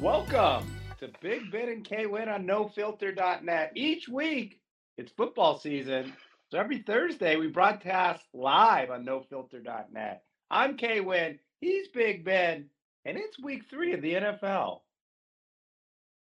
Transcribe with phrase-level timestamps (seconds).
[0.00, 0.66] Welcome
[1.00, 3.72] to Big Ben and K Win on NoFilter.net.
[3.74, 4.58] Each week,
[4.96, 6.14] it's football season.
[6.50, 10.22] So every Thursday, we broadcast live on NoFilter.net.
[10.50, 11.38] I'm K Win.
[11.60, 12.70] He's Big Ben.
[13.04, 14.80] And it's week three of the NFL.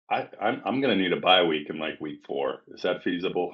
[0.10, 2.64] I, I'm I'm gonna need a bye week in like week four.
[2.74, 3.54] Is that feasible?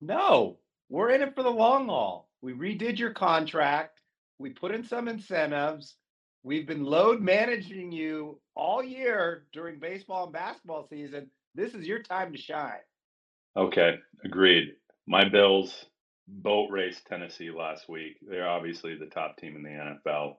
[0.00, 2.28] No, we're in it for the long haul.
[2.42, 3.98] We redid your contract.
[4.38, 5.96] We put in some incentives.
[6.46, 11.28] We've been load managing you all year during baseball and basketball season.
[11.56, 12.84] This is your time to shine.
[13.56, 14.74] Okay, agreed.
[15.08, 15.86] My Bills
[16.28, 18.18] boat race Tennessee last week.
[18.22, 20.36] They're obviously the top team in the NFL.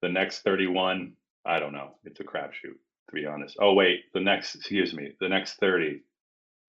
[0.00, 1.12] The next 31,
[1.44, 1.96] I don't know.
[2.04, 2.78] It's a crapshoot,
[3.08, 3.58] to be honest.
[3.60, 6.00] Oh wait, the next, excuse me, the next 30,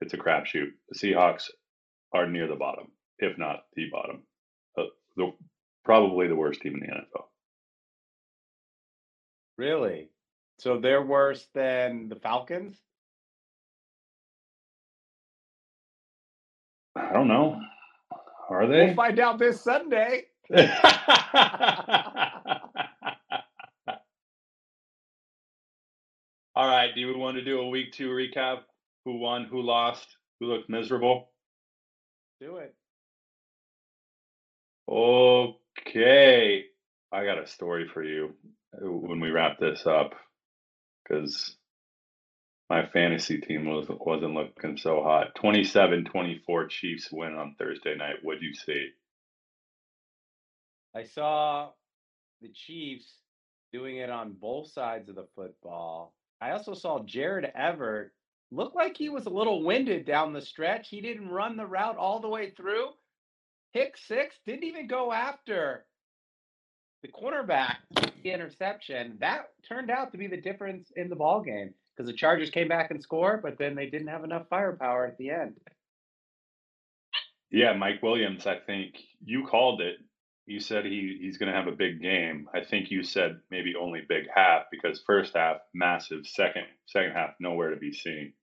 [0.01, 0.71] it's a crapshoot.
[0.89, 1.45] The Seahawks
[2.11, 2.87] are near the bottom,
[3.17, 4.23] if not the bottom.
[4.77, 5.31] Uh, the
[5.85, 7.30] probably the worst team in the NFL.
[9.62, 10.09] Really?
[10.57, 12.76] So they're worse than the Falcons?
[16.95, 17.62] I don't know.
[18.49, 18.85] Are they?
[18.85, 20.23] We'll find out this Sunday.
[20.55, 20.63] All
[26.67, 26.89] right.
[26.95, 28.62] Do we want to do a week two recap?
[29.05, 29.45] Who won?
[29.45, 30.07] Who lost?
[30.39, 31.29] Who looked miserable?
[32.39, 32.73] Do it.
[34.89, 36.65] Okay.
[37.12, 38.34] I got a story for you
[38.79, 40.13] when we wrap this up
[41.03, 41.55] because
[42.69, 45.35] my fantasy team was, wasn't looking so hot.
[45.35, 48.17] 27 24 Chiefs win on Thursday night.
[48.21, 48.89] What'd you see?
[50.95, 51.71] I saw
[52.41, 53.13] the Chiefs
[53.73, 56.13] doing it on both sides of the football.
[56.39, 58.11] I also saw Gerald Everett
[58.51, 60.89] look like he was a little winded down the stretch.
[60.89, 62.87] He didn't run the route all the way through.
[63.73, 65.85] Pick six, didn't even go after
[67.02, 67.78] the cornerback,
[68.24, 69.18] interception.
[69.19, 72.67] That turned out to be the difference in the ball game because the Chargers came
[72.67, 75.56] back and scored, but then they didn't have enough firepower at the end.
[77.50, 79.97] Yeah, Mike Williams, I think you called it.
[80.45, 82.47] You said he, he's going to have a big game.
[82.53, 87.31] I think you said maybe only big half because first half massive, second second half
[87.40, 88.34] nowhere to be seen.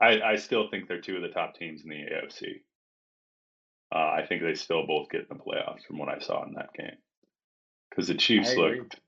[0.00, 2.60] I, I still think they're two of the top teams in the AFC.
[3.94, 6.54] Uh, I think they still both get in the playoffs from what I saw in
[6.54, 6.96] that game.
[7.96, 9.00] Because the Chiefs looked,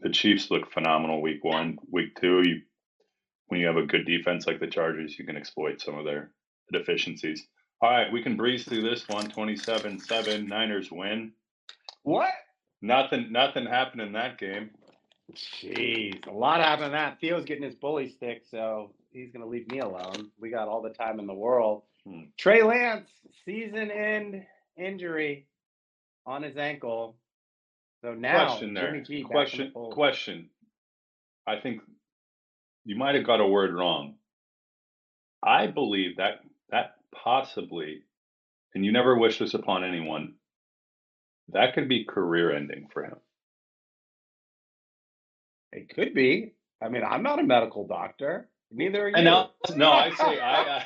[0.00, 2.42] the Chiefs look phenomenal week one, week two.
[2.44, 2.60] You,
[3.48, 6.30] when you have a good defense like the Chargers, you can exploit some of their
[6.72, 7.44] deficiencies.
[7.82, 9.28] All right, we can breeze through this one.
[9.28, 11.32] 27-7, Niners win.
[12.04, 12.30] What?
[12.80, 14.70] Nothing, nothing happened in that game.
[15.34, 17.18] Jeez, a lot happened in that.
[17.20, 20.30] Theo's getting his bully stick, so he's going to leave me alone.
[20.38, 21.82] We got all the time in the world.
[22.06, 22.24] Hmm.
[22.38, 23.10] Trey Lance,
[23.44, 24.44] season end
[24.76, 25.46] injury
[26.24, 27.16] on his ankle.
[28.02, 29.04] So now, question there.
[29.24, 30.50] question, the question.
[31.46, 31.80] I think
[32.84, 34.14] you might have got a word wrong.
[35.42, 38.02] I believe that that possibly,
[38.74, 40.34] and you never wish this upon anyone,
[41.52, 43.16] that could be career ending for him.
[45.72, 46.54] It could be.
[46.82, 48.48] I mean, I'm not a medical doctor.
[48.70, 49.24] Neither are you.
[49.24, 50.82] No, no, I say I, uh,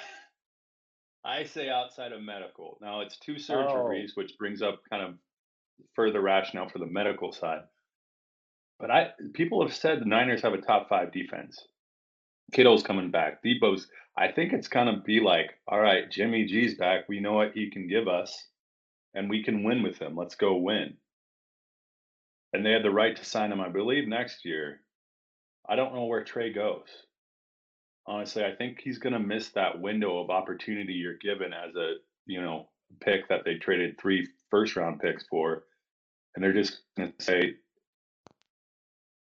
[1.24, 2.78] I say outside of medical.
[2.80, 4.14] Now it's two surgeries, oh.
[4.14, 5.14] which brings up kind of
[5.94, 7.62] further rationale for the medical side.
[8.78, 11.66] But I people have said the Niners have a top five defense.
[12.52, 13.42] Kittle's coming back.
[13.42, 13.88] Deebo's.
[14.16, 17.08] I think it's gonna be like, all right, Jimmy G's back.
[17.08, 18.48] We know what he can give us,
[19.14, 20.16] and we can win with him.
[20.16, 20.94] Let's go win.
[22.52, 24.80] And they had the right to sign him, I believe, next year.
[25.66, 26.88] I don't know where Trey goes.
[28.06, 31.94] Honestly, I think he's gonna miss that window of opportunity you're given as a
[32.26, 32.68] you know
[33.00, 35.64] pick that they traded three first round picks for,
[36.34, 37.54] and they're just gonna say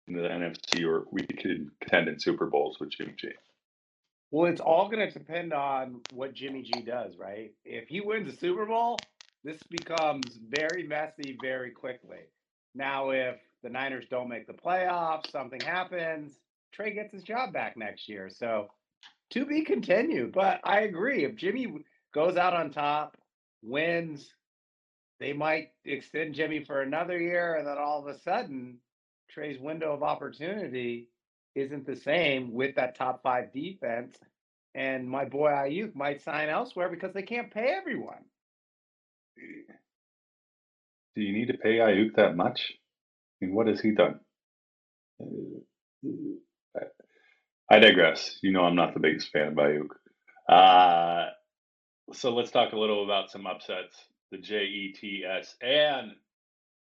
[0.08, 3.28] in the NFC or we could contend in Super Bowls with Jimmy G.
[4.30, 7.52] Well, it's all going to depend on what Jimmy G does, right?
[7.66, 8.98] If he wins a Super Bowl,
[9.44, 12.20] this becomes very messy very quickly.
[12.74, 16.38] Now, if the Niners don't make the playoffs, something happens,
[16.72, 18.30] Trey gets his job back next year.
[18.30, 18.70] So
[19.30, 20.32] to be continued.
[20.32, 21.24] But I agree.
[21.24, 21.84] If Jimmy
[22.14, 23.18] goes out on top,
[23.62, 24.32] wins,
[25.22, 28.78] they might extend Jimmy for another year, and then all of a sudden,
[29.30, 31.08] Trey's window of opportunity
[31.54, 34.16] isn't the same with that top five defense.
[34.74, 38.24] And my boy Ayuk might sign elsewhere because they can't pay everyone.
[41.14, 42.72] Do you need to pay Ayuk that much?
[43.40, 44.18] I mean, what has he done?
[47.70, 48.38] I digress.
[48.42, 49.88] You know, I'm not the biggest fan of Ayuk.
[50.48, 51.30] Uh,
[52.12, 53.96] so let's talk a little about some upsets.
[54.32, 56.12] The JETS and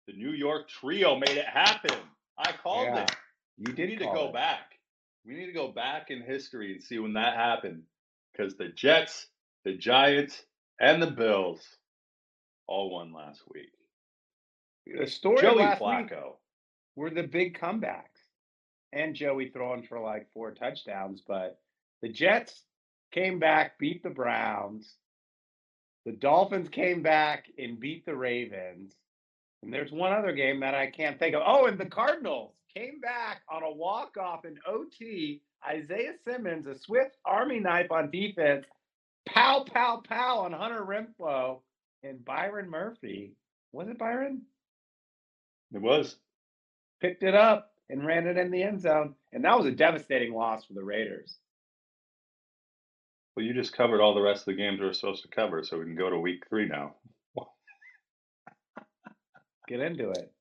[0.07, 1.99] the New York Trio made it happen.
[2.39, 3.03] I called yeah.
[3.03, 3.17] it.
[3.59, 4.33] You We did need to go it.
[4.33, 4.79] back.
[5.27, 7.83] We need to go back in history and see when that happened.
[8.33, 9.27] Because the Jets,
[9.65, 10.45] the Giants,
[10.81, 11.61] and the Bills
[12.67, 13.73] all won last week.
[14.87, 16.37] The story Joey last week Flacco.
[16.95, 18.23] were the big comebacks,
[18.95, 21.23] and Joey throwing for like four touchdowns.
[21.27, 21.59] But
[22.01, 22.63] the Jets
[23.13, 24.95] came back, beat the Browns.
[26.07, 28.95] The Dolphins came back and beat the Ravens.
[29.63, 31.43] And there's one other game that I can't think of.
[31.45, 35.43] Oh, and the Cardinals came back on a walk off in OT.
[35.69, 38.67] Isaiah Simmons, a Swift Army knife on defense.
[39.27, 41.61] Pow, pow, pow on Hunter Renfrow
[42.05, 43.33] and Byron Murphy.
[43.73, 44.43] Was it Byron?
[45.75, 46.17] It was.
[47.01, 49.15] picked it up and ran it in the end zone.
[49.33, 51.37] And that was a devastating loss for the Raiders.
[53.37, 55.63] Well, you just covered all the rest of the games we are supposed to cover,
[55.63, 56.95] so we can go to week three now.
[59.69, 60.33] Get into it.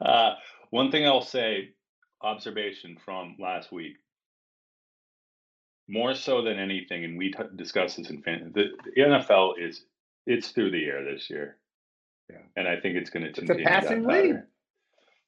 [0.00, 0.34] Uh,
[0.70, 1.70] one thing I'll say,
[2.22, 3.96] observation from last week,
[5.88, 9.84] more so than anything, and we t- discussed this in fan, the, the NFL is
[10.26, 11.58] it's through the air this year,
[12.30, 12.38] Yeah.
[12.56, 13.64] and I think it's going to a continue.
[13.66, 14.30] passing that league.
[14.34, 14.46] pattern.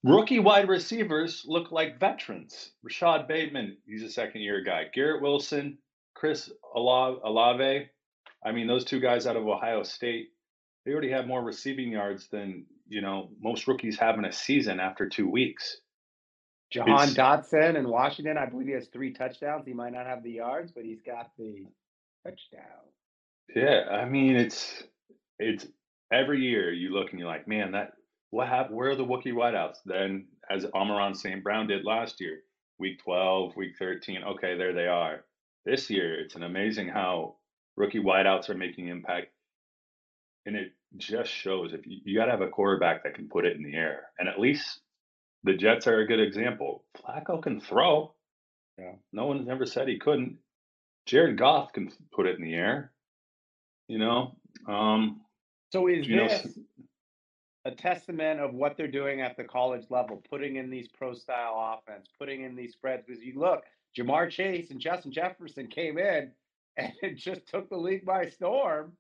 [0.05, 2.71] Rookie wide receivers look like veterans.
[2.85, 4.85] Rashod Bateman, he's a second year guy.
[4.95, 5.77] Garrett Wilson,
[6.17, 7.89] Chris Ala- Olave.
[8.45, 10.31] I mean, those two guys out of Ohio State,
[10.85, 14.81] they already have more receiving yards than you know most rookies have in a season
[14.81, 15.81] after two weeks.
[16.73, 19.67] Jahan It's- Dotson in Washington, I believe he has three touchdowns.
[19.67, 21.67] He might not have the yards, but he's got the
[22.25, 22.63] touchdown.
[23.55, 24.83] Yeah, I mean it's
[25.39, 25.67] it's
[26.11, 27.93] every year you look and you're like, man, that
[28.31, 28.77] what happened?
[28.77, 29.77] Where are the Wookiee wideouts?
[29.85, 31.43] Then as Amon-Ra St.
[31.43, 32.41] Brown did last year,
[32.79, 35.25] week 12, week 13, okay, there they are.
[35.67, 37.37] This year, it's an amazing how
[37.77, 39.27] rookie wideouts are making impact.
[40.47, 43.45] And it just shows if you, you got to have a quarterback that can put
[43.45, 44.05] it in the air.
[44.19, 44.81] And at least
[45.43, 46.85] the Jets are a good example.
[46.97, 48.15] Flacco can throw.
[48.79, 48.93] Yeah.
[49.13, 50.37] No one's ever said he couldn't.
[51.05, 52.93] Jared Goff can put it in the air.
[53.89, 54.37] You know,
[54.69, 55.21] um,
[55.73, 56.47] So is You know, this
[57.67, 61.81] a testament of what they're doing at the college level, putting in these pro style
[61.81, 63.03] offense, putting in these spreads?
[63.07, 63.65] Because you look,
[63.97, 66.33] Ja'Marr Chase and Justin Jefferson came in
[66.77, 68.93] and it just took the league by storm.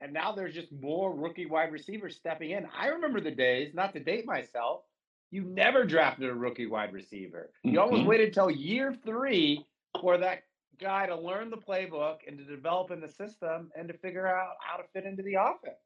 [0.00, 2.66] And now there's just more rookie wide receivers stepping in.
[2.78, 4.82] I remember the days, not to date myself,
[5.30, 7.50] you never drafted a rookie wide receiver.
[7.62, 8.06] You almost Mhm.
[8.06, 9.66] waited till year three
[10.00, 10.44] for that
[10.78, 14.56] guy to learn the playbook and to develop in the system and to figure out
[14.60, 15.80] how to fit into the offense.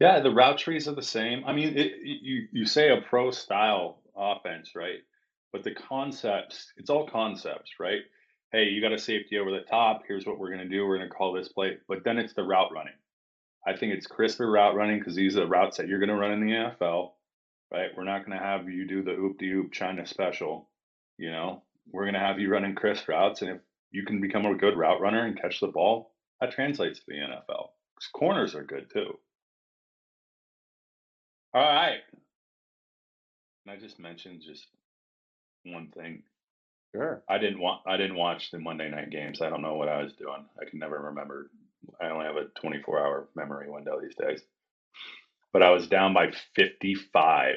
[0.00, 1.44] Yeah, the route trees are the same.
[1.44, 5.00] I mean, it, you you say a pro style offense, right?
[5.52, 8.02] But the concepts, it's all concepts, right?
[8.52, 10.02] Hey, you got a safety over the top.
[10.06, 10.86] Here's what we're going to do.
[10.86, 11.78] We're going to call this play.
[11.88, 12.94] But then it's the route running.
[13.66, 16.16] I think it's crisper route running because these are the routes that you're going to
[16.16, 17.12] run in the NFL,
[17.72, 17.90] right?
[17.96, 20.68] We're not going to have you do the oop de oop China special.
[21.18, 21.62] You know,
[21.92, 23.42] we're going to have you running crisp routes.
[23.42, 23.58] And if
[23.90, 27.14] you can become a good route runner and catch the ball, that translates to the
[27.14, 27.68] NFL.
[28.14, 29.18] corners are good too.
[31.52, 32.00] All right.
[33.66, 34.68] And I just mentioned just
[35.64, 36.22] one thing.
[36.94, 37.22] Sure.
[37.28, 39.40] I didn't want I didn't watch the Monday night games.
[39.40, 40.44] I don't know what I was doing.
[40.60, 41.50] I can never remember.
[42.00, 44.42] I only have a 24 hour memory window these days.
[45.52, 47.56] But I was down by 55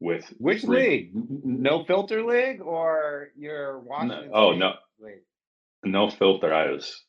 [0.00, 1.10] with Which three- league?
[1.44, 4.30] No filter league or your Washington?
[4.32, 4.72] oh, State no.
[5.00, 5.22] league?
[5.84, 6.52] no filter.
[6.52, 7.04] I was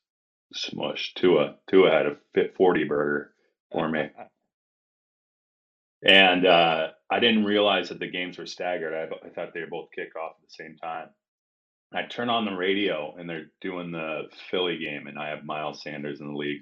[0.56, 1.14] smushed.
[1.16, 3.34] Tua Tua had a fit 40 burger
[3.72, 4.10] for me.
[6.06, 8.94] And uh, I didn't realize that the games were staggered.
[8.94, 11.10] I, I thought they were both kick off at the same time.
[11.94, 15.84] I turn on the radio and they're doing the Philly game, and I have Miles
[15.84, 16.62] Sanders in the league,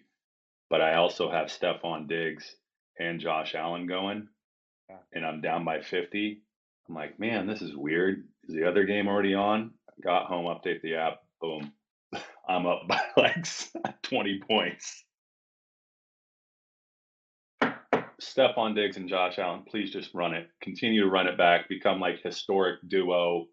[0.69, 2.55] but I also have Stefon Diggs
[2.99, 4.27] and Josh Allen going,
[5.13, 6.41] and I'm down by 50.
[6.87, 8.27] I'm like, man, this is weird.
[8.47, 9.71] Is the other game already on?
[10.03, 11.71] Got home, update the app, boom.
[12.49, 13.45] I'm up by like
[14.03, 15.03] 20 points.
[18.21, 20.49] Stefon Diggs and Josh Allen, please just run it.
[20.61, 21.69] Continue to run it back.
[21.69, 23.47] Become like historic duo.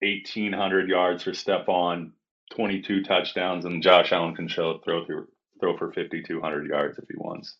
[0.00, 2.12] 1,800 yards for Stefon,
[2.54, 5.26] 22 touchdowns, and Josh Allen can show throw through
[5.60, 7.56] throw for 5,200 yards if he wants.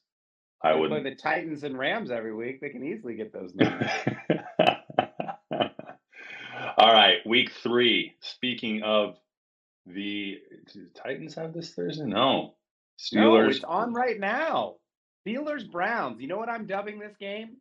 [0.63, 0.91] I would.
[0.91, 2.61] play the Titans and Rams every week.
[2.61, 3.91] They can easily get those numbers.
[6.77, 8.15] All right, week three.
[8.21, 9.17] Speaking of
[9.87, 10.39] the
[10.95, 12.05] Titans have this Thursday?
[12.05, 12.55] No.
[13.13, 13.57] no, Steelers.
[13.57, 14.77] it's on right now.
[15.29, 16.21] Steelers Browns.
[16.21, 17.57] You know what I'm dubbing this game?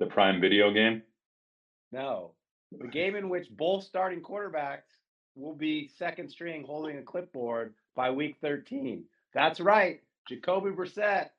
[0.00, 1.02] the Prime Video game.
[1.92, 2.32] No,
[2.72, 4.90] the game in which both starting quarterbacks
[5.36, 9.04] will be second string holding a clipboard by week 13.
[9.32, 10.00] That's right.
[10.28, 11.30] Jacoby Brissett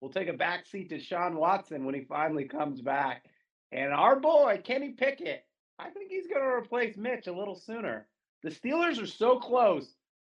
[0.00, 3.24] will take a back seat to Sean Watson when he finally comes back.
[3.70, 5.44] And our boy, Kenny Pickett,
[5.78, 8.06] I think he's going to replace Mitch a little sooner.
[8.42, 9.86] The Steelers are so close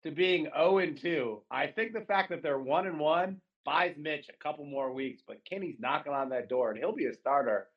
[0.03, 1.41] to being 0 and 2.
[1.49, 5.21] I think the fact that they're 1 and 1 buys Mitch a couple more weeks,
[5.27, 7.67] but Kenny's knocking on that door and he'll be a starter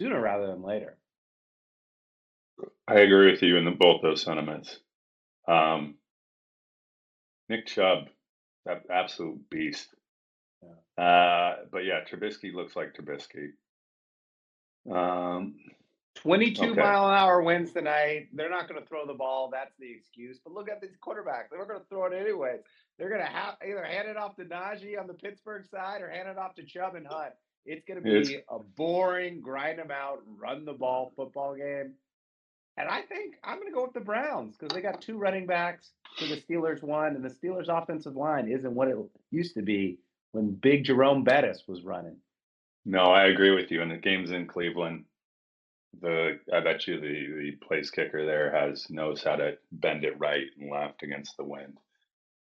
[0.00, 0.96] sooner rather than later.
[2.88, 4.78] I agree with you in the, both those sentiments.
[5.48, 5.96] Um,
[7.48, 8.08] Nick Chubb,
[8.64, 9.88] that absolute beast.
[10.62, 11.04] Yeah.
[11.04, 13.50] Uh, but yeah, Trubisky looks like Trubisky.
[14.90, 15.56] Um,
[16.16, 16.80] 22 okay.
[16.80, 18.28] mile an hour winds tonight.
[18.32, 19.50] They're not going to throw the ball.
[19.52, 20.38] That's the excuse.
[20.42, 21.50] But look at these quarterbacks.
[21.50, 22.60] They're going to throw it anyways.
[22.98, 26.10] They're going to have either hand it off to Najee on the Pittsburgh side or
[26.10, 27.32] hand it off to Chubb and Hunt.
[27.64, 31.94] It's going to be it's, a boring, grind them out, run the ball football game.
[32.76, 35.46] And I think I'm going to go with the Browns because they got two running
[35.46, 38.96] backs to the Steelers one, and the Steelers' offensive line isn't what it
[39.30, 39.98] used to be
[40.32, 42.16] when Big Jerome Bettis was running.
[42.84, 43.82] No, I agree with you.
[43.82, 45.04] And the game's in Cleveland.
[46.00, 50.18] The I bet you the the place kicker there has knows how to bend it
[50.18, 51.78] right and left against the wind.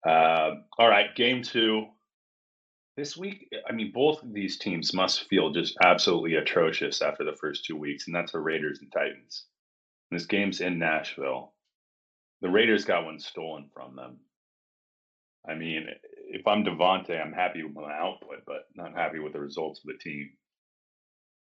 [0.06, 1.86] Uh, all right, game two.
[2.96, 7.36] This week, I mean, both of these teams must feel just absolutely atrocious after the
[7.36, 9.44] first two weeks, and that's the Raiders and Titans.
[10.10, 11.52] This game's in Nashville.
[12.40, 14.18] The Raiders got one stolen from them.
[15.48, 15.86] I mean,
[16.28, 19.92] if I'm Davante, I'm happy with my output, but not happy with the results of
[19.92, 20.30] the team.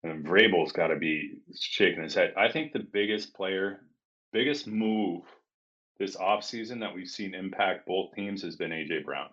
[0.09, 2.33] And Vrabel's got to be shaking his head.
[2.37, 3.81] I think the biggest player,
[4.31, 5.23] biggest move
[5.99, 9.29] this offseason that we've seen impact both teams has been AJ Brown.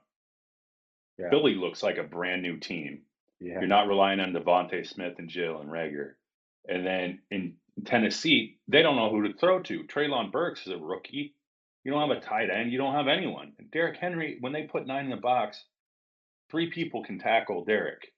[1.19, 1.31] Yeah.
[1.31, 3.03] Philly looks like a brand new team.
[3.41, 3.59] Yeah.
[3.59, 6.13] You're not relying on DeVonta Smith and Jalen Reagor.
[6.69, 7.55] And then in
[7.85, 9.85] Tennessee, they don't know who to throw to.
[9.85, 11.35] Treylon Burks is a rookie.
[11.85, 12.73] You don't have a tight end.
[12.73, 13.53] You don't have anyone.
[13.59, 15.63] And Derrick Henry, when they put nine in the box,
[16.51, 18.13] three people can tackle Derrick.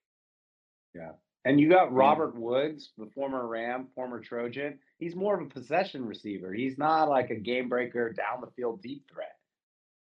[0.95, 1.13] Yeah.
[1.47, 2.35] And you got Robert.
[2.35, 4.81] Woods, the former Ram, former Trojan.
[4.99, 6.53] He's more of a possession receiver.
[6.53, 9.37] He's not like a game breaker, down the field, deep threat.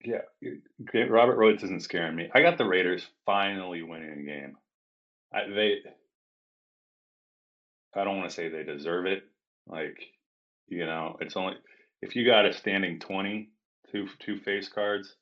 [0.04, 2.30] Yeah, Robert Woods isn't scaring me.
[2.36, 4.58] I got the Raiders finally winning a game.
[5.34, 5.76] I, they,
[7.96, 9.24] I don't want to say they deserve it,
[9.66, 9.98] like,
[10.68, 11.56] you know, it's only
[12.02, 13.50] if you got a standing 20,
[13.94, 15.16] two two face cards,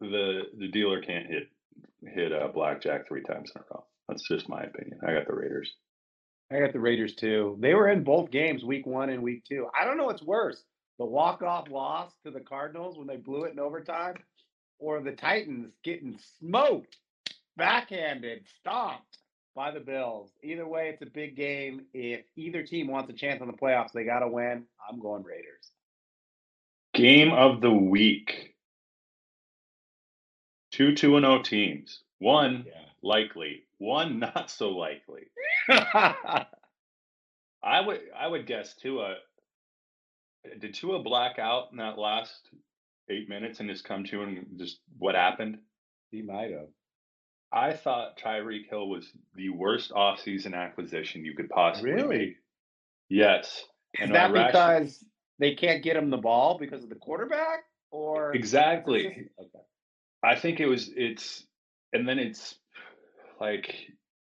[0.00, 1.48] the the dealer can't hit
[2.04, 3.84] hit a blackjack three times in a row.
[4.08, 4.98] That's just my opinion.
[5.06, 5.72] I got the Raiders.
[6.52, 7.56] I got the Raiders too.
[7.60, 9.66] They were in both games, week one and week two.
[9.78, 10.62] I don't know what's worse:
[10.98, 14.16] the walk off loss to the Cardinals when they blew it in overtime,
[14.78, 16.96] or the Titans getting smoked,
[17.56, 19.18] backhanded, stomped
[19.54, 20.30] by the Bills.
[20.42, 21.86] Either way, it's a big game.
[21.92, 24.64] If either team wants a chance on the playoffs, they got to win.
[24.88, 25.70] I'm going Raiders.
[26.92, 28.54] Game of the week.
[30.72, 32.00] Two 2 and 0 teams.
[32.18, 32.72] One yeah.
[33.02, 35.22] likely, one not so likely.
[35.68, 36.46] I
[37.80, 39.16] would I would guess Tua
[40.44, 42.48] eh, did Tua black out in that last
[43.10, 45.58] eight minutes and just come to and just what happened?
[46.10, 46.68] He might have.
[47.52, 52.18] I thought Tyreek Hill was the worst offseason acquisition you could possibly really?
[52.18, 52.36] make.
[53.08, 53.64] Yes.
[53.94, 55.04] Is and that because
[55.38, 57.60] they can't get him the ball because of the quarterback?
[57.90, 59.06] Or exactly.
[59.06, 59.64] Okay.
[60.22, 61.46] I think it was it's
[61.92, 62.56] and then it's
[63.40, 63.74] like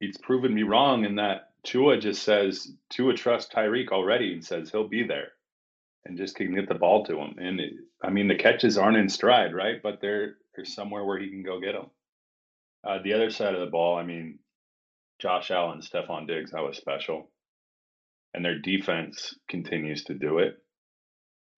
[0.01, 4.71] it's proven me wrong in that Tua just says Tua trusts Tyreek already and says
[4.71, 5.29] he'll be there
[6.05, 7.37] and just can get the ball to him.
[7.39, 7.73] And it,
[8.03, 9.83] I mean the catches aren't in stride, right?
[9.83, 11.91] But they're there's somewhere where he can go get them.
[12.85, 14.39] Uh, the other side of the ball, I mean,
[15.21, 17.31] Josh Allen, Stefon Diggs, that was special.
[18.35, 20.59] And their defense continues to do it.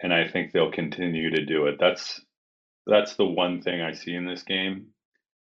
[0.02, 1.76] And I think they'll continue to do it.
[1.80, 2.21] That's
[2.87, 4.88] that's the one thing I see in this game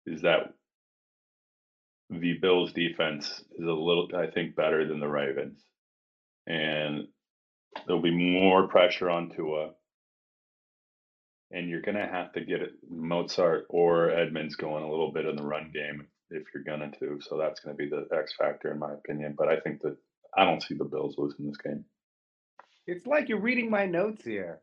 [0.06, 0.55] is that
[2.10, 5.60] the Bills defense is a little I think better than the Ravens.
[6.48, 7.08] And
[7.86, 9.72] there'll be more pressure on Tua
[11.52, 12.60] and you're going to have to get
[12.92, 17.20] Mostert or Edmonds going a little bit in the run game if you're going to.
[17.22, 19.36] So that's going to be the X factor, in my opinion.
[19.38, 19.96] But I think that
[20.36, 21.86] I don't see the Bills losing this game.
[22.88, 24.60] It's like you're reading my notes here.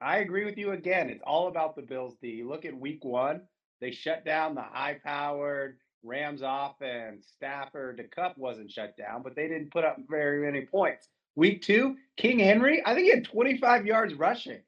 [0.00, 1.08] I agree with you again.
[1.08, 2.42] It's all about the Bills D.
[2.44, 3.42] Look at week one,
[3.80, 7.26] they shut down the high powered Rams offense.
[7.34, 11.08] Stafford, the Kupp wasn't shut down, but they didn't put up very many points.
[11.36, 14.60] Week two, King Henry, I think he had 25 yards rushing.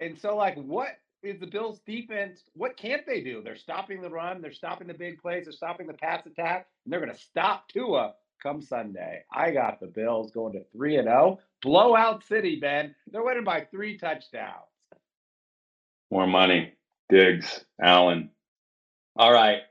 [0.00, 2.44] And so, like, what is the Bills' defense?
[2.54, 3.42] What can't they do?
[3.42, 4.40] They're stopping the run.
[4.40, 5.44] They're stopping the big plays.
[5.44, 6.66] They're stopping the pass attack.
[6.84, 9.24] And they're going to stop Tua come Sunday.
[9.32, 11.40] I got the Bills going to 3 and 0.
[11.62, 12.94] Blowout city, Ben.
[13.10, 14.68] They're winning by three touchdowns.
[16.10, 16.74] More money.
[17.08, 18.30] Diggs, Allen.
[19.16, 19.62] All right.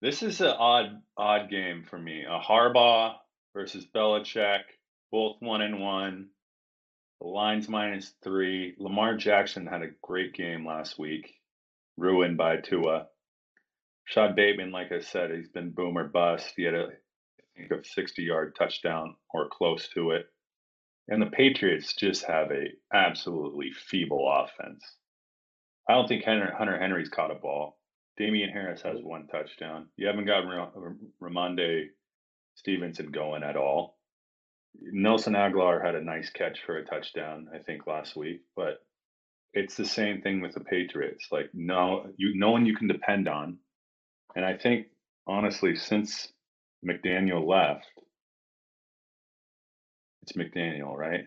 [0.00, 2.22] This is an odd, odd game for me.
[2.22, 3.16] A Harbaugh
[3.52, 4.60] versus Belichick.
[5.10, 6.28] both one and one.
[7.20, 8.76] The line's minus three.
[8.78, 11.34] Lamar Jackson had a great game last week,
[11.96, 13.08] ruined by Tua.
[14.06, 16.52] Rashod Bateman, like I said, he's been boomer bust.
[16.56, 20.26] He had a, I think, a 60 yard touchdown or close to it.
[21.08, 24.84] And the Patriots just have a absolutely feeble offense.
[25.88, 27.78] I don't think Hunter Henry's caught a ball.
[28.18, 29.86] Damien Harris has one touchdown.
[29.96, 30.44] You haven't got
[31.22, 31.84] Rhamondre
[32.56, 33.96] Stevenson going at all.
[34.80, 38.40] Nelson Agholor had a nice catch for a touchdown, I think, last week.
[38.56, 38.80] But
[39.54, 41.28] it's the same thing with the Patriots.
[41.30, 43.58] Like no, you no one you can depend on.
[44.34, 44.88] And I think
[45.26, 46.28] honestly, since
[46.84, 47.86] McDaniel left,
[50.22, 51.24] it's McDaniel, right?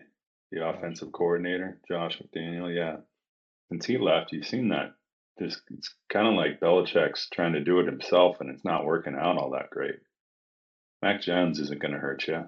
[0.50, 0.78] The mm-hmm.
[0.78, 2.74] offensive coordinator, Josh McDaniel.
[2.74, 2.98] Yeah.
[3.70, 4.92] Since he left, you've seen that.
[5.38, 9.14] This it's kind of like Belichick's trying to do it himself, and it's not working
[9.14, 9.96] out all that great.
[11.00, 12.44] Mac Jones isn't going to hurt you.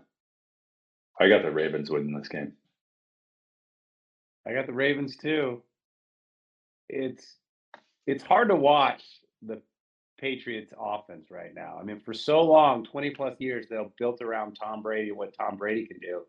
[1.21, 2.53] I got the Ravens winning this game.
[4.47, 5.63] I got the Ravens too.
[6.89, 7.37] It's
[8.07, 9.03] it's hard to watch
[9.43, 9.63] the
[10.21, 11.79] Patriots offense right now.
[11.81, 15.35] I mean, for so long, 20 plus years, they've built around Tom Brady and what
[15.39, 16.23] Tom Brady can do.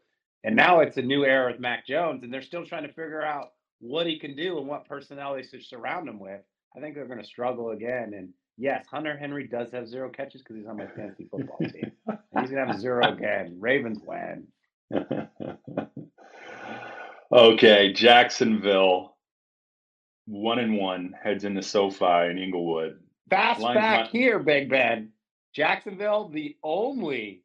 [0.43, 3.23] And now it's a new era with Mac Jones, and they're still trying to figure
[3.23, 6.41] out what he can do and what personnel they should surround him with.
[6.75, 8.13] I think they're going to struggle again.
[8.15, 11.91] And yes, Hunter Henry does have zero catches because he's on my fantasy football team.
[12.07, 13.57] and he's going to have zero again.
[13.59, 14.47] Ravens win.
[17.31, 19.15] okay, Jacksonville,
[20.25, 22.99] one and one, heads into SoFi in Inglewood.
[23.29, 25.09] Fast Line's back here, Big Ben.
[25.53, 27.44] Jacksonville, the only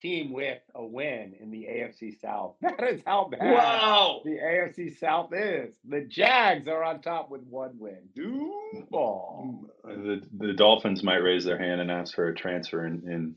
[0.00, 2.56] team with a win in the AFC South.
[2.62, 4.20] That is how bad wow.
[4.24, 5.74] the AFC South is.
[5.88, 8.08] The Jags are on top with one win.
[8.14, 9.66] Doom ball.
[9.84, 13.36] The the Dolphins might raise their hand and ask for a transfer in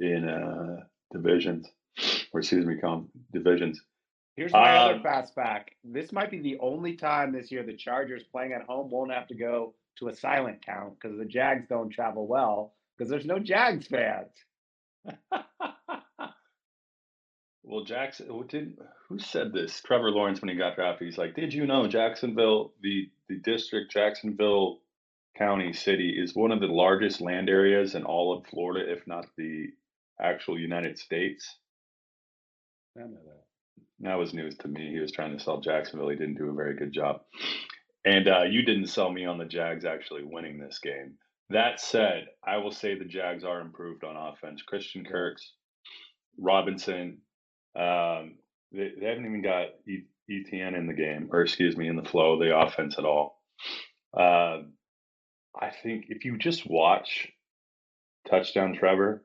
[0.00, 1.66] in, in uh, divisions
[2.32, 3.80] or excuse me, com divisions.
[4.36, 5.70] Here's my um, other fast fact.
[5.82, 9.26] This might be the only time this year the Chargers playing at home won't have
[9.28, 13.38] to go to a silent count because the Jags don't travel well because there's no
[13.38, 14.30] Jags fans.
[17.68, 18.78] well, Jackson, who did
[19.08, 19.80] who said this?
[19.82, 23.92] Trevor Lawrence when he got drafted, he's like, "Did you know Jacksonville, the the district
[23.92, 24.80] Jacksonville
[25.36, 29.26] County City, is one of the largest land areas in all of Florida, if not
[29.36, 29.66] the
[30.18, 31.56] actual United States?"
[32.96, 33.44] I know that.
[34.00, 34.90] That was news to me.
[34.90, 36.08] He was trying to sell Jacksonville.
[36.08, 37.22] He didn't do a very good job.
[38.04, 41.14] And uh, you didn't sell me on the Jags actually winning this game.
[41.50, 44.62] That said, I will say the Jags are improved on offense.
[44.62, 45.52] Christian Kirks,
[46.38, 47.18] Robinson,
[47.76, 48.36] um,
[48.72, 52.08] they, they, haven't even got e- ETN in the game, or excuse me, in the
[52.08, 53.40] flow of the offense at all.
[54.16, 54.62] Uh,
[55.60, 57.28] I think if you just watch
[58.28, 59.24] touchdown Trevor,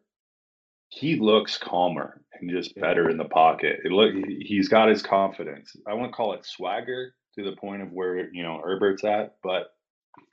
[0.89, 3.79] he looks calmer and just better in the pocket.
[3.83, 5.75] It look he's got his confidence.
[5.87, 9.73] I won't call it swagger to the point of where you know Herbert's at, but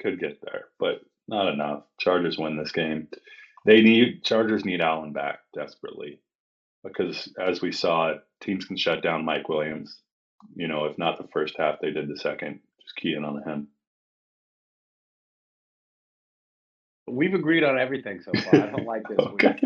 [0.01, 1.85] could get there, but not enough.
[1.99, 3.09] Chargers win this game.
[3.65, 6.21] They need Chargers need Allen back desperately
[6.85, 9.99] because as we saw, teams can shut down Mike Williams.
[10.55, 12.61] You know, if not the first half, they did the second.
[12.81, 13.69] Just key in on him.
[17.07, 18.63] We've agreed on everything so far.
[18.63, 19.19] I don't like this.
[19.21, 19.57] okay.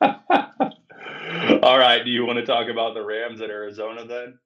[1.62, 2.04] All right.
[2.04, 4.38] Do you want to talk about the Rams at Arizona then?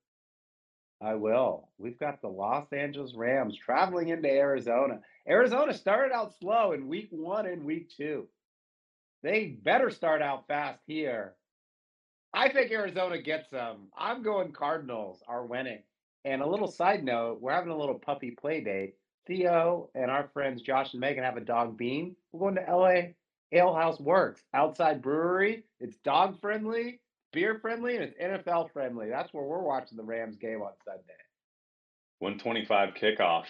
[1.00, 1.68] I will.
[1.78, 5.00] We've got the Los Angeles Rams traveling into Arizona.
[5.28, 8.28] Arizona started out slow in week one and week two.
[9.22, 11.34] They better start out fast here.
[12.34, 13.88] I think Arizona gets them.
[13.96, 15.82] I'm going Cardinals are winning.
[16.24, 18.94] And a little side note, we're having a little puppy play date.
[19.26, 22.16] Theo and our friends Josh and Megan have a dog bean.
[22.32, 23.12] We're going to LA
[23.52, 25.64] Ale House Works, outside brewery.
[25.78, 27.00] It's dog friendly,
[27.32, 29.10] beer friendly, and it's NFL friendly.
[29.10, 31.02] That's where we're watching the Rams game on Sunday.
[32.18, 33.44] 125 kickoff.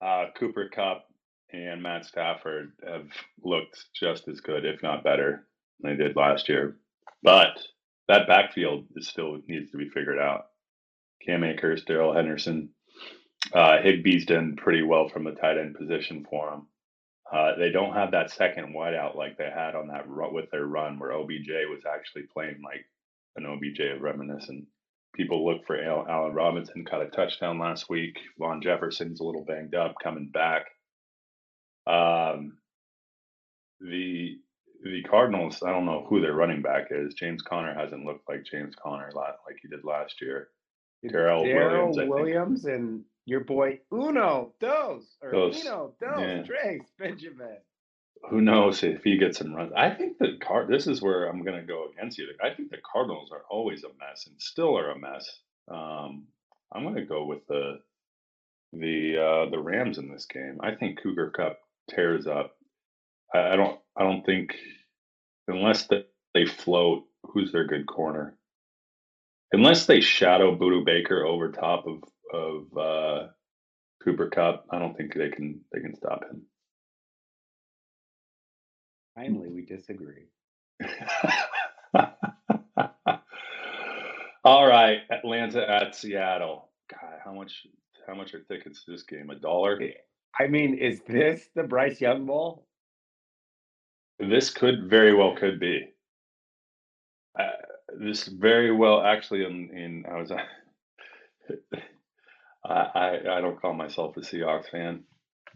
[0.00, 1.06] Uh, Cooper Kupp
[1.52, 3.08] and Matt Stafford have
[3.42, 5.46] looked just as good, if not better,
[5.80, 6.76] than they did last year.
[7.22, 7.58] But
[8.08, 10.46] that backfield is still needs to be figured out.
[11.24, 12.70] Cam Akers, Darrell Henderson,
[13.52, 16.66] uh, Higbee's done pretty well from the tight end position for him.
[17.32, 20.66] Uh, they don't have that second wideout like they had on that run, with their
[20.66, 22.84] run where OBJ was actually playing like
[23.36, 24.66] an OBJ of reminiscent.
[25.14, 28.18] People look for Allen Robinson, caught a touchdown last week.
[28.38, 30.66] Van Jefferson's a little banged up, coming back.
[31.86, 32.58] Um,
[33.80, 34.36] the
[34.82, 37.14] the Cardinals, I don't know who their running back is.
[37.14, 40.48] James Conner hasn't looked like James Conner a lot like he did last year.
[41.06, 45.64] Darrel Williams, Williams and your boy Uno Dos or Dos.
[45.64, 46.42] Uno Dos yeah.
[46.42, 47.58] Trace Benjamin.
[48.30, 49.72] who knows if he gets some runs?
[49.76, 50.68] I think the card.
[50.68, 52.28] This is where I'm going to go against you.
[52.42, 55.28] I think the Cardinals are always a mess and still are a mess.
[55.70, 56.26] Um,
[56.72, 57.80] I'm going to go with the
[58.72, 60.58] the uh, the Rams in this game.
[60.60, 61.58] I think Cooper Kupp
[61.90, 62.56] tears up.
[63.34, 63.78] I, I don't.
[63.96, 64.54] I don't think
[65.48, 67.04] unless that they float.
[67.32, 68.36] Who's their good corner?
[69.52, 73.28] Unless they shadow Budda Baker over top of of uh,
[74.04, 76.42] Cooper Kupp, I don't think they can they can stop him.
[79.14, 80.26] Finally, we disagree.
[84.44, 86.68] All right, Atlanta at Seattle.
[86.90, 87.66] God, how much
[88.06, 89.30] how much are tickets to this game?
[89.30, 89.80] A dollar?
[90.38, 92.66] I mean, is this the Bryce Young Bowl?
[94.18, 95.92] This could very well could be.
[97.38, 97.50] Uh,
[97.98, 100.32] this very well actually in in I was
[102.64, 105.04] I, I I don't call myself a Seahawks fan,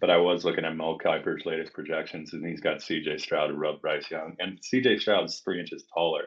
[0.01, 3.19] but I was looking at Mel Kiper's latest projections, and he's got C.J.
[3.19, 4.99] Stroud above Bryce Young, and C.J.
[4.99, 6.25] Stroud's three inches taller.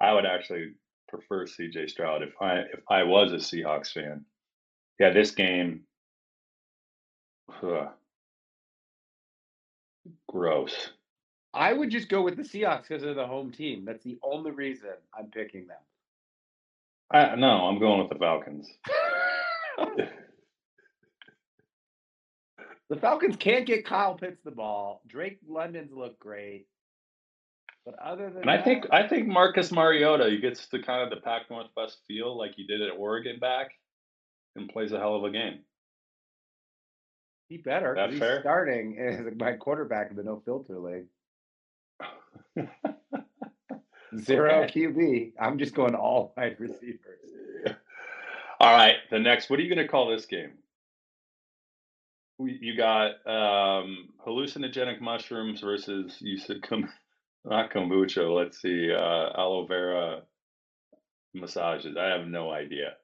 [0.00, 0.72] I would actually
[1.08, 1.88] prefer C.J.
[1.88, 4.24] Stroud if I if I was a Seahawks fan.
[4.98, 5.82] Yeah, this game,
[7.62, 7.88] ugh,
[10.28, 10.90] gross.
[11.54, 13.84] I would just go with the Seahawks because they're the home team.
[13.84, 15.78] That's the only reason I'm picking them.
[17.10, 18.68] I no, I'm going with the Falcons.
[22.88, 25.02] the Falcons can't get Kyle Pitts the ball.
[25.06, 26.66] Drake London's look great.
[27.84, 31.10] But other than and I think I think Marcus Mariota he gets to kind of
[31.10, 33.72] the Pac Northwest feel like he did at Oregon back
[34.56, 35.60] and plays a hell of a game.
[37.48, 37.94] He better.
[37.94, 38.40] That he's fair?
[38.40, 41.06] starting as my quarterback in the no filter league.
[44.18, 44.86] Zero Okay.
[44.86, 45.32] QB.
[45.40, 46.98] I'm just going all wide receivers.
[48.60, 49.50] All right, the next.
[49.50, 50.52] What are you going to call this game?
[52.38, 56.88] You got um, hallucinogenic mushrooms versus you said kom-
[57.44, 58.34] not kombucha.
[58.34, 60.22] Let's see, uh, aloe vera
[61.34, 61.96] massages.
[61.96, 62.94] I have no idea.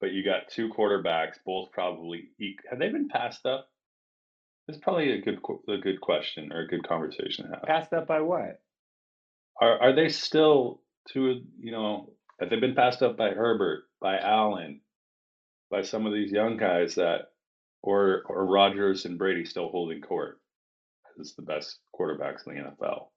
[0.00, 2.30] But you got two quarterbacks, both probably
[2.70, 3.68] have they been passed up?
[4.68, 7.62] It's probably a good a good question or a good conversation to have.
[7.64, 8.60] Passed up by what?
[9.60, 11.42] Are are they still two?
[11.58, 14.80] You know, have they been passed up by Herbert, by Allen,
[15.70, 17.32] by some of these young guys that,
[17.82, 20.40] or or Rodgers and Brady still holding court
[21.18, 23.08] as the best quarterbacks in the NFL?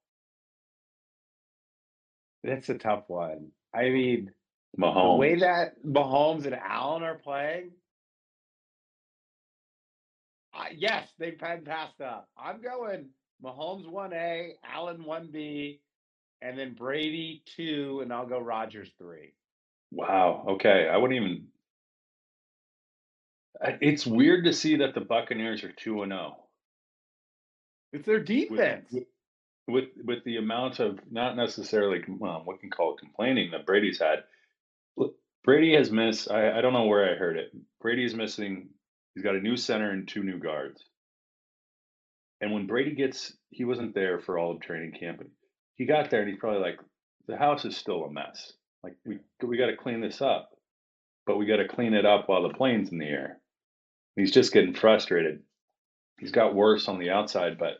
[2.43, 3.51] That's a tough one.
[3.73, 4.31] I mean,
[4.79, 5.15] Mahomes.
[5.15, 7.71] the way that Mahomes and Allen are playing,
[10.77, 12.29] yes, they've been passed up.
[12.37, 13.09] I'm going
[13.43, 15.79] Mahomes 1A, Allen 1B,
[16.41, 19.33] and then Brady 2, and I'll go Rodgers 3.
[19.91, 20.45] Wow.
[20.49, 21.47] Okay, I wouldn't even.
[23.81, 26.37] It's weird to see that the Buccaneers are two and zero.
[27.93, 28.87] It's their defense.
[28.91, 29.03] with
[29.67, 33.99] with with the amount of not necessarily well, we can call it complaining that Brady's
[33.99, 34.23] had.
[35.43, 36.31] Brady has missed.
[36.31, 37.51] I, I don't know where I heard it.
[37.81, 38.69] Brady's missing.
[39.13, 40.83] He's got a new center and two new guards.
[42.41, 45.19] And when Brady gets, he wasn't there for all of training camp.
[45.19, 45.27] But
[45.75, 46.79] he got there and he's probably like,
[47.27, 48.51] the house is still a mess.
[48.83, 50.49] Like we we got to clean this up,
[51.25, 53.37] but we got to clean it up while the plane's in the air.
[54.15, 55.41] He's just getting frustrated.
[56.19, 57.77] He's got worse on the outside, but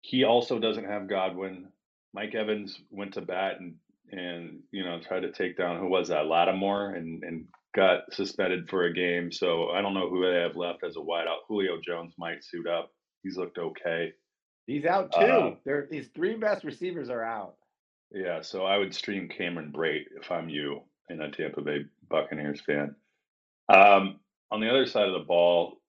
[0.00, 1.68] he also doesn't have Godwin.
[2.12, 3.74] Mike Evans went to bat and
[4.12, 8.68] and you know tried to take down who was that Lattimore and and got suspended
[8.68, 9.32] for a game.
[9.32, 11.44] So I don't know who they have left as a wideout.
[11.48, 12.90] Julio Jones might suit up.
[13.22, 14.12] He's looked okay.
[14.66, 15.20] He's out too.
[15.20, 17.56] Uh, Their his three best receivers are out.
[18.10, 22.60] Yeah, so I would stream Cameron Brate if I'm you and a Tampa Bay Buccaneers
[22.60, 22.94] fan.
[23.68, 25.80] Um, on the other side of the ball,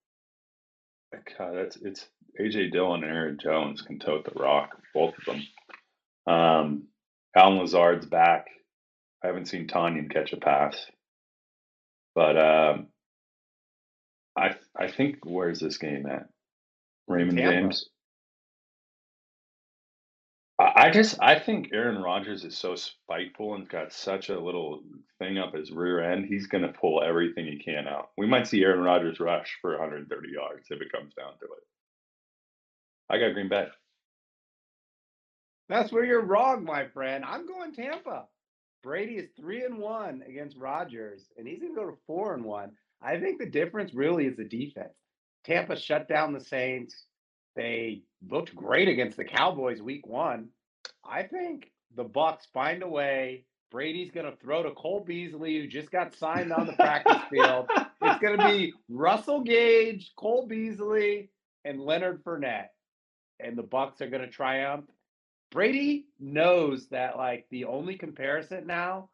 [1.37, 2.07] God, that's it's
[2.39, 6.33] AJ Dillon and Aaron Jones can tote the rock, both of them.
[6.33, 6.87] Um,
[7.35, 8.47] Allen Lazard's back.
[9.23, 10.85] I haven't seen Tanyan catch a pass,
[12.15, 12.87] but um,
[14.37, 16.27] I I think where's this game at?
[17.07, 17.51] Raymond Tampa.
[17.51, 17.89] James.
[20.59, 24.81] I I just I think Aaron Rodgers is so spiteful and got such a little
[25.19, 26.25] thing up his rear end.
[26.25, 28.09] He's going to pull everything he can out.
[28.17, 31.63] We might see Aaron Rodgers rush for 130 yards if it comes down to it.
[33.09, 33.67] I got Green Bay.
[35.69, 37.23] That's where you're wrong, my friend.
[37.25, 38.25] I'm going Tampa.
[38.85, 42.71] Brady is three and one against Rodgers, and he's gonna go to four and one.
[43.01, 44.93] I think the difference really is the defense.
[45.43, 47.07] Tampa shut down the Saints.
[47.55, 50.49] They looked great against the Cowboys week one.
[51.03, 53.45] I think the Bucks find a way.
[53.71, 57.69] Brady's gonna throw to Cole Beasley, who just got signed on the practice field.
[58.03, 61.31] It's gonna be Russell Gage, Cole Beasley,
[61.65, 62.69] and Leonard Fournette.
[63.39, 64.85] and the Bucks are going to triumph.
[65.51, 69.09] Brady knows that like the only comparison now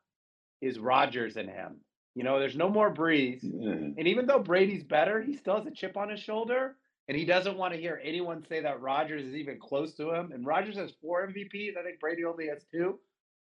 [0.62, 1.78] is Rodgers and him.
[2.16, 3.44] You know, there's no more Brees.
[3.44, 3.96] Mm.
[3.98, 6.76] And even though Brady's better, he still has a chip on his shoulder.
[7.08, 10.32] And he doesn't want to hear anyone say that Rodgers is even close to him.
[10.32, 11.78] And Rodgers has four MVPs.
[11.78, 13.00] I think Brady only has two.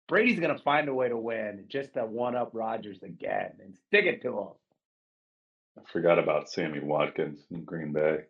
[0.07, 3.75] Brady's going to find a way to win just to one up Rodgers again and
[3.87, 4.47] stick it to him.
[5.77, 8.23] I forgot about Sammy Watkins in Green Bay.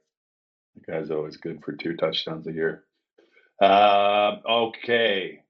[0.76, 2.84] The guy's always good for two touchdowns a year.
[3.62, 5.44] Uh, okay.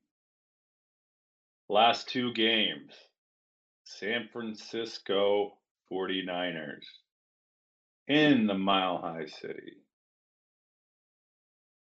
[1.70, 2.94] Last two games.
[3.86, 5.58] San Francisco
[5.92, 6.86] 49ers
[8.08, 9.78] in the Mile High City.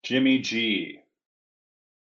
[0.04, 1.02] Jimmy G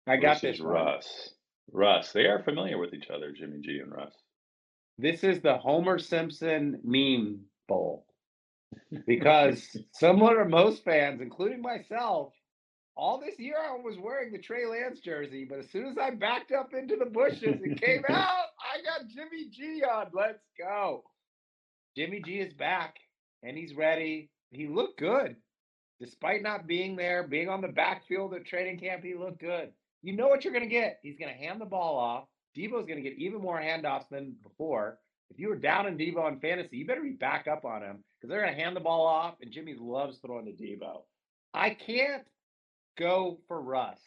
[0.08, 0.70] I got this one.
[0.70, 1.30] Russ.
[1.72, 4.14] Russ, they are familiar with each other, Jimmy G and Russ.
[4.98, 8.06] This is the Homer Simpson meme bowl.
[9.06, 12.34] Because similar to most fans, including myself,
[12.98, 16.12] all this year I was wearing the Trey Lance jersey, but as soon as I
[16.12, 20.08] backed up into the bushes and came out, I got Jimmy G on.
[20.14, 21.04] Let's go.
[21.96, 22.96] Jimmy G is back
[23.44, 24.30] and he's ready.
[24.50, 25.36] He looked good.
[26.00, 29.72] Despite not being there, being on the backfield at training camp, he looked good.
[30.02, 31.00] You know what you're going to get.
[31.02, 32.26] He's going to hand the ball off.
[32.58, 34.98] Deebo's going to get even more handoffs than before.
[35.30, 38.04] If you were down in Deebo in fantasy, you better be back up on him
[38.16, 41.02] because they're going to hand the ball off, and Jimmy loves throwing to Deebo.
[41.54, 42.24] I can't
[42.98, 44.00] go for Russ.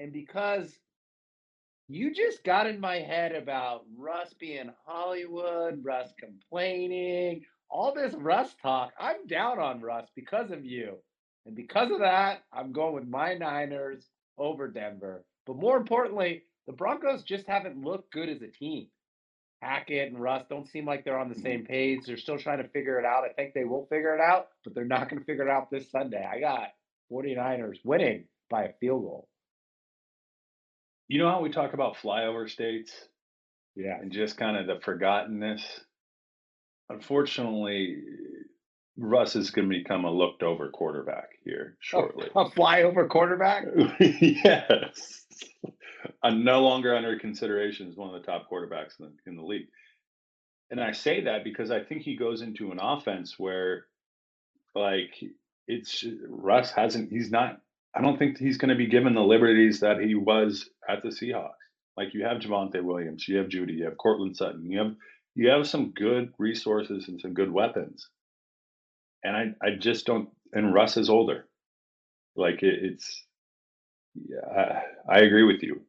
[0.00, 0.76] And because
[1.88, 8.54] you just got in my head about Russ being Hollywood, Russ complaining, all this Russ
[8.62, 10.96] talk, I'm down on Russ because of you.
[11.46, 14.08] And because of that, I'm going with my Niners
[14.38, 15.24] over Denver.
[15.46, 18.86] But more importantly, the Broncos just haven't looked good as a team.
[19.60, 21.42] Hackett and Russ don't seem like they're on the mm-hmm.
[21.42, 22.00] same page.
[22.06, 23.24] They're still trying to figure it out.
[23.24, 25.70] I think they will figure it out, but they're not going to figure it out
[25.70, 26.24] this Sunday.
[26.24, 26.68] I got
[27.12, 29.28] 49ers winning by a field goal.
[31.08, 32.92] You know how we talk about flyover states
[33.76, 33.98] Yeah.
[34.00, 35.62] and just kind of the forgottenness?
[36.88, 37.96] Unfortunately,
[38.96, 42.28] Russ is going to become a looked over quarterback here shortly.
[42.36, 43.64] A flyover quarterback?
[44.00, 45.24] yes.
[46.22, 49.42] I'm no longer under consideration as one of the top quarterbacks in the, in the
[49.42, 49.66] league.
[50.70, 53.86] And I say that because I think he goes into an offense where,
[54.74, 55.12] like,
[55.66, 57.60] it's Russ hasn't, he's not,
[57.94, 61.08] I don't think he's going to be given the liberties that he was at the
[61.08, 61.52] Seahawks.
[61.96, 64.94] Like, you have Javonte Williams, you have Jeudy, you have Courtland Sutton, you have,
[65.34, 68.08] you have some good resources and some good weapons.
[69.22, 71.46] And I, I just don't, and Russ is older.
[72.36, 73.24] Like, it, it's,
[74.14, 75.82] yeah, I, I agree with you.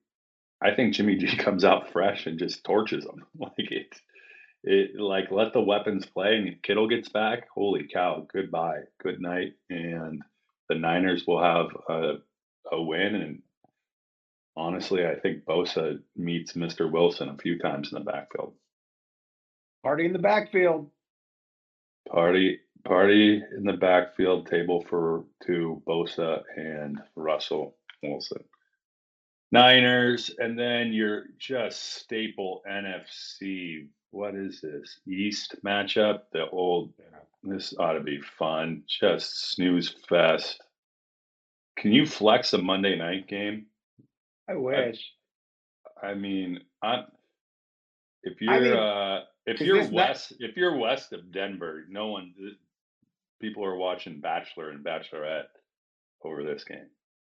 [0.61, 3.25] I think Jimmy G comes out fresh and just torches them.
[3.37, 3.95] Like it,
[4.65, 6.35] it like let the weapons play.
[6.35, 10.21] And if Kittle gets back, holy cow, goodbye, good night, and
[10.67, 12.15] the Niners will have a
[12.71, 13.15] a win.
[13.15, 13.41] And
[14.57, 16.91] honestly, I think Bosa meets Mr.
[16.91, 18.53] Wilson a few times in the backfield.
[19.83, 20.89] Party in the backfield.
[22.09, 28.43] Party party in the backfield table for two Bosa and Russell Wilson.
[29.51, 33.87] Niners, and then your just staple NFC.
[34.15, 36.21] What is this East matchup?
[36.31, 36.93] The old.
[37.43, 38.83] This ought to be fun.
[38.87, 40.63] Just snooze fest.
[41.77, 43.65] Can you flex a Monday night game?
[44.49, 45.11] I wish.
[46.01, 47.03] I mean, I'm.
[48.23, 52.07] If you're mean, uh, if you're this not- west, if you're west of Denver, no
[52.07, 52.33] one,
[53.41, 55.49] people are watching Bachelor and Bachelorette
[56.23, 56.87] over this game.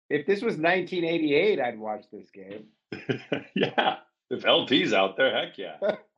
[0.09, 2.69] If this was 1988, I'd watch this game.
[3.55, 3.99] yeah,
[4.31, 5.77] if LT's out there, heck yeah.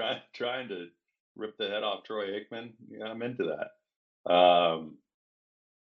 [0.00, 0.86] Try, trying to
[1.36, 4.32] rip the head off Troy Aikman, yeah, I'm into that.
[4.32, 4.96] Um,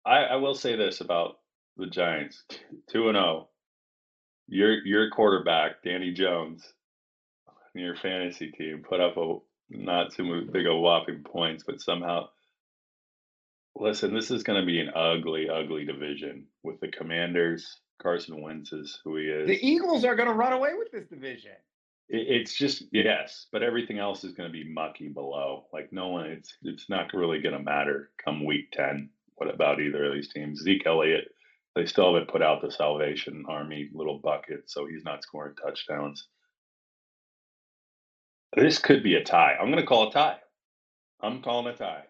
[0.05, 1.39] I, I will say this about
[1.77, 2.43] the Giants:
[2.91, 3.49] two and zero.
[4.49, 6.63] Your your quarterback, Danny Jones,
[7.75, 9.39] your fantasy team put up a
[9.71, 12.29] not too big a whopping points, but somehow.
[13.75, 17.79] Listen, this is going to be an ugly, ugly division with the Commanders.
[18.03, 19.49] Carson Wentz is who he is.
[19.49, 21.53] The Eagles are going to run away with this division.
[22.13, 25.67] It, it's just yes, but everything else is going to be mucky below.
[25.73, 29.11] Like no one, it's it's not really going to matter come week ten.
[29.37, 30.63] What about either of these teams?
[30.63, 31.29] Zeke Elliott,
[31.77, 36.29] they still haven't put out the Salvation Army little bucket, so he's not scoring touchdowns.
[38.57, 39.57] This could be a tie.
[39.61, 40.39] I'm going to call a tie.
[41.23, 42.05] I'm calling a tie.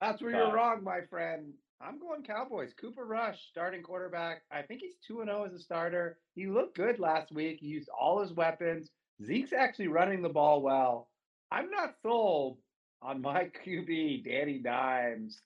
[0.00, 0.38] That's where Tie.
[0.38, 1.54] you're wrong, my friend.
[1.80, 2.72] I'm going Cowboys.
[2.74, 4.42] Cooper Rush, starting quarterback.
[4.50, 6.18] I think he's 2 0 as a starter.
[6.34, 7.60] He looked good last week.
[7.60, 8.90] He used all his weapons.
[9.24, 11.10] Zeke's actually running the ball well.
[11.50, 12.58] I'm not sold
[13.02, 15.42] on my QB, Danny Dimes,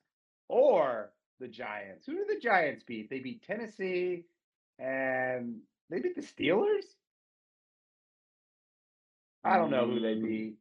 [0.48, 2.06] or the Giants.
[2.06, 3.10] Who did the Giants beat?
[3.10, 4.26] They beat Tennessee
[4.78, 5.60] and
[5.90, 6.84] they beat the Steelers.
[9.44, 10.58] I don't know who they Mm, beat.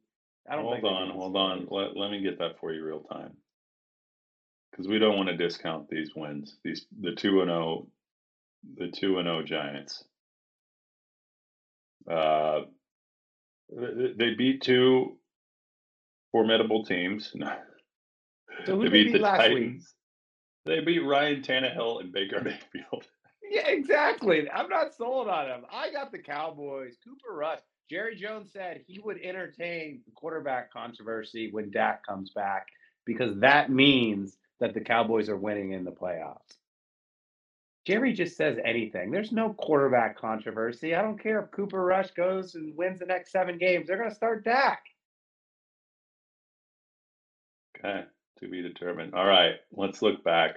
[0.48, 1.68] I don't Hold on, hold on.
[1.70, 3.37] Let, let me get that for you real time.
[4.70, 6.56] Because we don't want to discount these wins.
[6.64, 7.88] These the two and zero,
[8.76, 10.04] the two and zero Giants.
[12.10, 12.60] Uh,
[13.70, 15.18] they beat two
[16.32, 17.34] formidable teams.
[18.66, 19.56] So who they beat beat the last week?
[19.56, 19.94] Titans.
[20.66, 23.06] They beat Ryan Tannehill and Baker Mayfield.
[23.48, 24.50] Yeah, exactly.
[24.50, 25.64] I'm not sold on him.
[25.72, 26.96] I got the Cowboys.
[27.04, 27.60] Cooper Rush.
[27.88, 32.66] Jerry Jones said he would entertain the quarterback controversy when Dak comes back
[33.06, 36.56] because that means that the Cowboys are winning in the playoffs.
[37.86, 39.10] Jerry just says anything.
[39.10, 40.94] There's no quarterback controversy.
[40.94, 43.86] I don't care if Cooper Rush goes and wins the next seven games.
[43.86, 44.82] They're going to start Dak.
[47.78, 48.04] Okay,
[48.40, 49.14] to be determined.
[49.14, 50.56] All right, let's look back.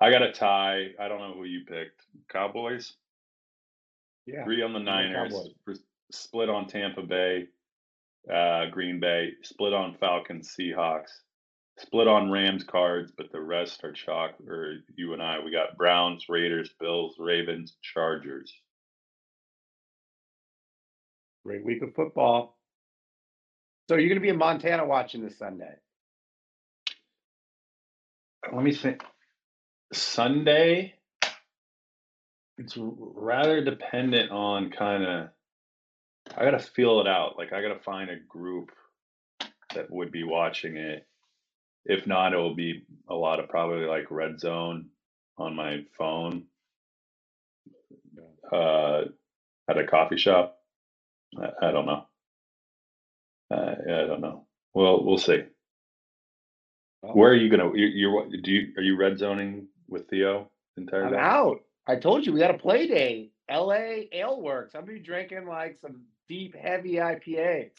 [0.00, 0.88] I got a tie.
[0.98, 2.02] I don't know who you picked.
[2.28, 2.94] Cowboys.
[4.26, 4.44] Yeah.
[4.44, 5.80] Three on the Niners, Cowboys.
[6.10, 7.46] split on Tampa Bay,
[8.32, 11.10] uh, Green Bay, split on Falcons, Seahawks,
[11.78, 14.34] split on Rams, Cards, but the rest are chalk.
[14.46, 18.52] Or you and I, we got Browns, Raiders, Bills, Ravens, Chargers.
[21.44, 22.56] Great week of football.
[23.88, 25.74] So you're going to be in Montana watching this Sunday.
[28.52, 29.02] Let me think.
[29.92, 30.94] Sunday,
[32.58, 35.28] it's rather dependent on kind of.
[36.36, 37.38] I gotta feel it out.
[37.38, 38.70] Like I gotta find a group
[39.74, 41.06] that would be watching it.
[41.88, 44.86] If not, it will be a lot of probably like Red Zone
[45.38, 46.44] on my phone
[48.52, 49.02] uh,
[49.68, 50.58] at a coffee shop.
[51.40, 52.06] I, I don't know.
[53.50, 54.46] Uh, I don't know.
[54.74, 55.44] Well, we'll see.
[57.02, 57.70] Where are you gonna?
[57.74, 61.18] You, you're do you are you red zoning with Theo the entire I'm day?
[61.18, 61.60] out.
[61.86, 63.30] I told you we got a play day.
[63.48, 64.74] LA Ale Works.
[64.74, 67.70] I'm gonna be drinking like some deep, heavy IPAs.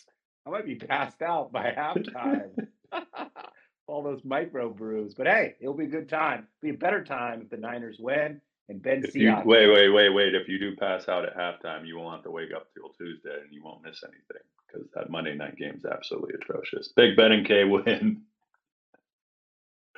[0.46, 2.68] I might be passed out by halftime.
[3.88, 5.14] All those micro brews.
[5.14, 6.48] But hey, it'll be a good time.
[6.62, 10.10] Be a better time if the Niners win and Ben If you wait, wait, wait,
[10.10, 10.36] wait.
[10.36, 13.40] If you do pass out at halftime, you won't have to wake up till Tuesday,
[13.44, 16.90] and you won't miss anything because that Monday night game is absolutely atrocious.
[16.90, 18.24] Big Ben and Kwin.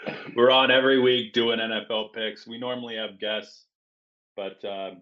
[0.36, 2.48] We're on every week doing NFL picks.
[2.48, 3.66] We normally have guests,
[4.36, 5.02] but um,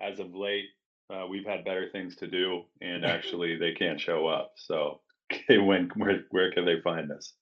[0.00, 0.68] as of late,
[1.12, 4.52] uh, we've had better things to do, and actually, they can't show up.
[4.56, 5.00] So,
[5.46, 5.90] Kwin.
[5.96, 7.32] Where where can they find us?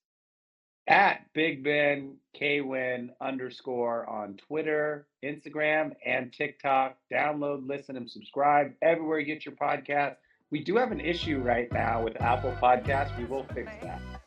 [0.91, 6.97] At Big Ben Kwin underscore on Twitter, Instagram, and TikTok.
[7.11, 10.17] Download, listen, and subscribe everywhere you get your podcast.
[10.51, 13.17] We do have an issue right now with Apple Podcasts.
[13.17, 14.20] We will fix that.